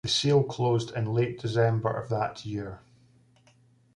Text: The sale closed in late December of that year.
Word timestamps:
The 0.03 0.09
sale 0.09 0.43
closed 0.43 0.89
in 0.95 1.13
late 1.13 1.37
December 1.39 1.91
of 1.95 2.09
that 2.09 2.43
year. 2.43 2.79